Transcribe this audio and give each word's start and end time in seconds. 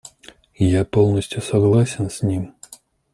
Я 0.65 0.83
полностью 0.83 1.43
согласен 1.43 2.09
с 2.09 2.23
ним. 2.23 2.55